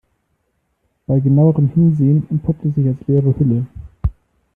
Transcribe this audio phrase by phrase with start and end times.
[1.05, 3.67] Bei genauerem Hinsehen entpuppt es sich als leere Hülle.